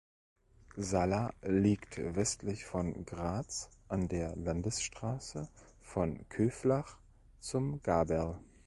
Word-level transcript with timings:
Salla 0.79 1.31
liegt 1.43 1.97
westlich 2.15 2.65
von 2.65 3.05
Graz, 3.05 3.69
an 3.87 4.07
der 4.07 4.35
Landesstraße 4.35 5.47
von 5.79 6.27
Köflach 6.27 6.97
zum 7.39 7.83
Gaberl. 7.83 8.39